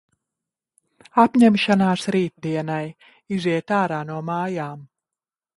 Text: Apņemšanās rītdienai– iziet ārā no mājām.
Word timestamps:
Apņemšanās 1.23 2.07
rītdienai– 2.17 2.81
iziet 3.39 3.77
ārā 3.83 4.03
no 4.11 4.21
mājām. 4.31 4.85